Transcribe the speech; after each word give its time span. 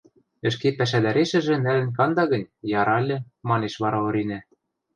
—Ӹшке 0.47 0.69
пӓшӓдӓрешӹжӹ 0.77 1.55
нӓлӹн 1.65 1.89
канда 1.97 2.23
гӹнь, 2.31 2.51
яра 2.79 2.95
ыльы,— 3.01 3.17
манеш 3.49 3.73
вара 3.81 3.99
Оринӓ. 4.07 4.39